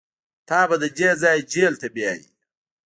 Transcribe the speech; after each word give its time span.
تا 0.47 0.59
به 0.69 0.75
له 0.81 0.87
دې 0.97 1.09
ځايه 1.21 1.43
جېل 1.51 1.73
ته 1.81 1.87
بيايي. 1.95 2.25